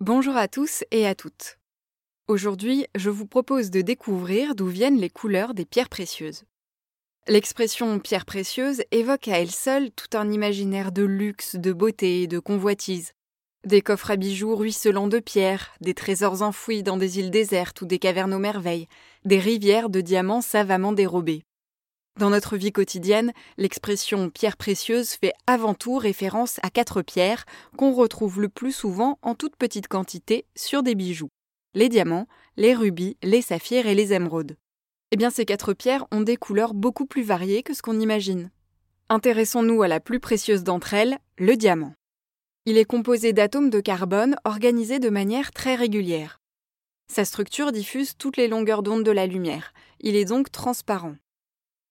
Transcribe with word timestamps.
Bonjour 0.00 0.36
à 0.36 0.46
tous 0.46 0.84
et 0.90 1.06
à 1.06 1.14
toutes. 1.14 1.58
Aujourd'hui, 2.28 2.86
je 2.94 3.08
vous 3.08 3.24
propose 3.24 3.70
de 3.70 3.80
découvrir 3.80 4.54
d'où 4.54 4.66
viennent 4.66 4.98
les 4.98 5.08
couleurs 5.08 5.54
des 5.54 5.64
pierres 5.64 5.88
précieuses. 5.88 6.44
L'expression 7.28 7.98
pierre 7.98 8.26
précieuse 8.26 8.82
évoque 8.90 9.28
à 9.28 9.40
elle 9.40 9.50
seule 9.50 9.90
tout 9.90 10.14
un 10.18 10.30
imaginaire 10.30 10.92
de 10.92 11.02
luxe, 11.02 11.56
de 11.56 11.72
beauté 11.72 12.20
et 12.20 12.26
de 12.26 12.38
convoitise. 12.38 13.14
Des 13.64 13.80
coffres 13.80 14.10
à 14.10 14.16
bijoux 14.16 14.54
ruisselants 14.54 15.08
de 15.08 15.18
pierres, 15.18 15.72
des 15.80 15.94
trésors 15.94 16.42
enfouis 16.42 16.82
dans 16.82 16.98
des 16.98 17.18
îles 17.18 17.30
désertes 17.30 17.80
ou 17.80 17.86
des 17.86 17.98
cavernes 17.98 18.34
aux 18.34 18.38
merveilles, 18.38 18.88
des 19.24 19.38
rivières 19.38 19.88
de 19.88 20.02
diamants 20.02 20.42
savamment 20.42 20.92
dérobés. 20.92 21.45
Dans 22.18 22.30
notre 22.30 22.56
vie 22.56 22.72
quotidienne, 22.72 23.32
l'expression 23.58 24.30
pierre 24.30 24.56
précieuse 24.56 25.10
fait 25.10 25.34
avant 25.46 25.74
tout 25.74 25.98
référence 25.98 26.58
à 26.62 26.70
quatre 26.70 27.02
pierres 27.02 27.44
qu'on 27.76 27.92
retrouve 27.92 28.40
le 28.40 28.48
plus 28.48 28.72
souvent 28.72 29.18
en 29.22 29.34
toute 29.34 29.56
petite 29.56 29.88
quantité 29.88 30.46
sur 30.56 30.82
des 30.82 30.94
bijoux 30.94 31.28
les 31.76 31.90
diamants, 31.90 32.26
les 32.56 32.74
rubis, 32.74 33.18
les 33.22 33.42
saphirs 33.42 33.86
et 33.86 33.94
les 33.94 34.14
émeraudes. 34.14 34.56
Eh 35.12 35.16
bien, 35.16 35.28
ces 35.28 35.44
quatre 35.44 35.74
pierres 35.74 36.06
ont 36.10 36.22
des 36.22 36.38
couleurs 36.38 36.72
beaucoup 36.72 37.04
plus 37.04 37.22
variées 37.22 37.62
que 37.62 37.74
ce 37.74 37.82
qu'on 37.82 38.00
imagine. 38.00 38.50
Intéressons-nous 39.10 39.82
à 39.82 39.88
la 39.88 40.00
plus 40.00 40.18
précieuse 40.18 40.64
d'entre 40.64 40.94
elles, 40.94 41.18
le 41.36 41.54
diamant. 41.54 41.92
Il 42.64 42.78
est 42.78 42.86
composé 42.86 43.34
d'atomes 43.34 43.68
de 43.68 43.80
carbone 43.80 44.36
organisés 44.44 44.98
de 44.98 45.10
manière 45.10 45.52
très 45.52 45.74
régulière. 45.74 46.40
Sa 47.12 47.26
structure 47.26 47.72
diffuse 47.72 48.16
toutes 48.16 48.38
les 48.38 48.48
longueurs 48.48 48.82
d'onde 48.82 49.04
de 49.04 49.12
la 49.12 49.26
lumière. 49.26 49.74
Il 50.00 50.16
est 50.16 50.24
donc 50.24 50.50
transparent. 50.50 51.14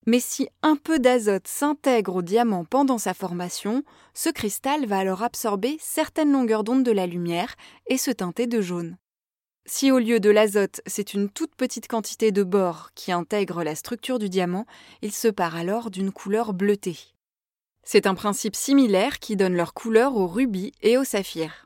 Mais 0.05 0.20
si 0.20 0.48
un 0.62 0.76
peu 0.76 1.00
d'azote 1.00 1.48
s'intègre 1.48 2.18
au 2.18 2.22
diamant 2.22 2.64
pendant 2.64 3.00
sa 3.00 3.14
formation, 3.14 3.84
ce 4.14 4.30
cristal 4.30 4.86
va 4.86 5.00
alors 5.00 5.23
absorber 5.23 5.78
certaines 5.80 6.31
longueurs 6.31 6.64
d'onde 6.64 6.84
de 6.84 6.91
la 6.91 7.08
lumière 7.08 7.55
et 7.88 7.98
se 7.98 8.12
teinter 8.12 8.45
de 8.45 8.62
jaune. 8.62 8.98
Si 9.68 9.91
au 9.91 9.98
lieu 9.98 10.20
de 10.20 10.30
l'azote, 10.30 10.81
c'est 10.86 11.16
une 11.16 11.30
toute 11.30 11.56
petite 11.56 11.88
quantité 11.88 12.31
de 12.31 12.44
bore 12.44 12.92
qui 12.94 13.11
intègre 13.11 13.64
la 13.64 13.73
structure 13.73 14.20
du 14.20 14.30
diamant, 14.30 14.67
il 15.02 15.11
se 15.11 15.28
part 15.28 15.56
alors 15.56 15.89
d'une 15.89 16.11
couleur 16.11 16.53
bleutée. 16.53 17.00
C'est 17.83 18.06
un 18.06 18.14
principe 18.14 18.56
similaire 18.56 19.17
qui 19.17 19.36
donne 19.36 19.56
leur 19.56 19.73
couleur 19.73 20.16
au 20.17 20.28
rubis 20.28 20.72
et 20.83 20.98
au 20.98 21.03
saphir. 21.03 21.66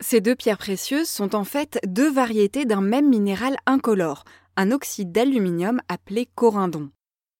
Ces 0.00 0.22
deux 0.22 0.34
pierres 0.34 0.58
précieuses 0.58 1.08
sont 1.08 1.34
en 1.34 1.44
fait 1.44 1.78
deux 1.86 2.10
variétés 2.10 2.64
d'un 2.64 2.80
même 2.80 3.08
minéral 3.08 3.56
incolore, 3.66 4.24
un 4.56 4.70
oxyde 4.70 5.12
d'aluminium 5.12 5.80
appelé 5.88 6.26
corindon. 6.34 6.90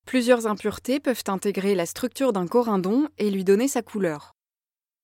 Plusieurs 0.05 0.47
impuretés 0.47 1.01
peuvent 1.01 1.25
intégrer 1.29 1.75
la 1.75 1.87
structure 1.87 2.33
d'un 2.33 2.47
corindon 2.47 3.09
et 3.19 3.31
lui 3.31 3.45
donner 3.45 3.69
sa 3.69 3.83
couleur. 3.83 4.35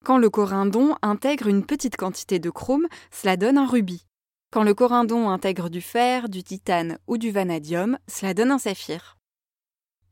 Quand 0.05 0.19
le 0.19 0.31
corindon 0.31 0.97
intègre 1.03 1.49
une 1.49 1.65
petite 1.65 1.97
quantité 1.97 2.39
de 2.39 2.51
chrome, 2.51 2.87
cela 3.11 3.37
donne 3.37 3.59
un 3.59 3.67
rubis. 3.67 4.07
Quand 4.51 4.63
le 4.63 4.75
corindon 4.75 5.29
intègre 5.29 5.69
du 5.69 5.81
fer, 5.81 6.29
du 6.29 6.43
titane 6.43 6.99
ou 7.07 7.19
du 7.19 7.31
vanadium, 7.31 7.99
cela 8.09 8.35
donne 8.35 8.51
un 8.51 8.59
saphir. 8.59 9.17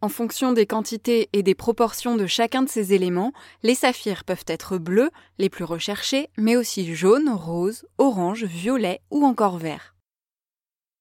En 0.01 0.09
fonction 0.09 0.53
des 0.53 0.67
quantités 0.67 1.29
et 1.33 1.43
des 1.43 1.57
proportions 1.57 2.17
de 2.17 2.27
chacun 2.27 2.63
de 2.63 2.69
ces 2.69 2.95
éléments, 2.95 3.33
les 3.65 3.75
saphirs 3.75 4.23
peuvent 4.23 4.45
être 4.47 4.79
bleus, 4.79 5.11
les 5.39 5.49
plus 5.49 5.65
recherchés, 5.65 6.29
mais 6.37 6.57
aussi 6.57 6.95
jaunes, 6.95 7.31
roses, 7.31 7.85
orange, 7.99 8.45
violet 8.45 9.01
ou 9.11 9.25
encore 9.27 9.59
vert. 9.59 9.97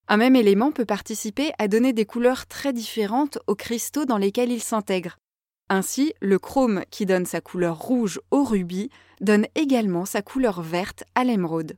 Un 0.09 0.17
même 0.17 0.37
élément 0.37 0.71
peut 0.71 0.85
participer 0.85 1.51
à 1.59 1.67
donner 1.67 1.91
des 1.91 2.05
couleurs 2.05 2.45
très 2.45 2.71
différentes 2.71 3.39
aux 3.47 3.55
cristaux 3.55 4.05
dans 4.05 4.17
lesquels 4.17 4.51
il 4.51 4.61
s'intègre. 4.61 5.17
Ainsi, 5.69 6.13
le 6.21 6.39
chrome 6.39 6.83
qui 6.91 7.05
donne 7.05 7.25
sa 7.25 7.41
couleur 7.41 7.77
rouge 7.77 8.21
au 8.31 8.43
rubis 8.43 8.89
donne 9.19 9.47
également 9.55 10.05
sa 10.05 10.21
couleur 10.21 10.61
verte 10.61 11.03
à 11.15 11.25
l'émeraude. 11.25 11.77